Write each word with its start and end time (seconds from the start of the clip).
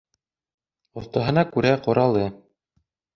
Оҫтаһына 1.01 1.43
күрә 1.57 1.73
ҡоралы. 1.89 2.25